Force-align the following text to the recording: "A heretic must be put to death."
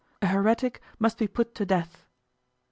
"A 0.23 0.25
heretic 0.25 0.81
must 0.97 1.19
be 1.19 1.27
put 1.27 1.53
to 1.53 1.63
death." 1.63 2.07